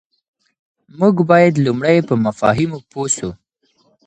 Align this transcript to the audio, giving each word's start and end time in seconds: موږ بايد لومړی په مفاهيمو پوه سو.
موږ 0.99 1.15
بايد 1.29 1.53
لومړی 1.65 1.97
په 2.07 2.13
مفاهيمو 2.25 2.77
پوه 2.91 3.07
سو. 3.17 3.29